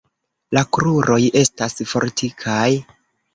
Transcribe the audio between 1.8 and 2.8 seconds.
fortikaj.